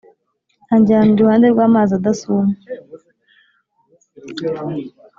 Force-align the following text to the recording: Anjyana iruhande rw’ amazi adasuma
Anjyana 0.73 1.09
iruhande 1.13 1.45
rw’ 1.53 1.59
amazi 1.67 1.91
adasuma 1.99 2.51